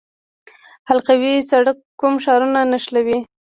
[0.89, 3.17] حلقوي سړک کوم ښارونه نښلوي؟